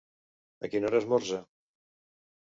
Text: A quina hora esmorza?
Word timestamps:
A 0.67 0.69
quina 0.71 0.89
hora 0.91 1.03
esmorza? 1.03 1.39